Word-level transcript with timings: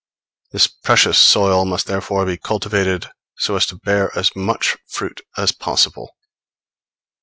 This 0.51 0.65
precious 0.65 1.19
soil 1.19 1.63
must 1.63 1.85
therefore 1.85 2.25
be 2.25 2.35
cultivated 2.35 3.11
so 3.37 3.55
as 3.55 3.67
to 3.67 3.75
bear 3.75 4.09
as 4.17 4.35
much 4.35 4.75
fruit 4.87 5.21
as 5.37 5.51
possible. 5.51 6.15